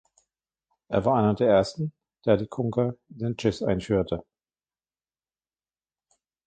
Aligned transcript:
Er 0.87 1.05
war 1.05 1.19
einer 1.19 1.35
der 1.35 1.47
ersten, 1.47 1.93
der 2.25 2.35
die 2.35 2.47
Conga 2.47 2.95
in 3.09 3.19
den 3.19 3.35
Jazz 3.37 3.61
einführte. 3.61 4.25